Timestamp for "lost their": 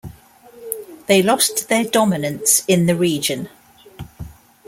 1.21-1.83